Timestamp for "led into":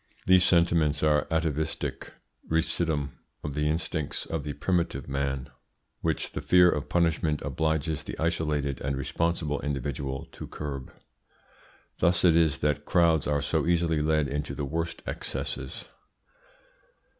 14.01-14.55